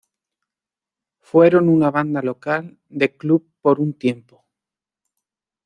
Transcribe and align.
Fueron 1.19 1.69
una 1.69 1.91
banda 1.91 2.23
local 2.23 2.79
de 2.89 3.15
club 3.15 3.53
por 3.61 3.79
un 3.79 3.93
tiempo. 3.93 4.47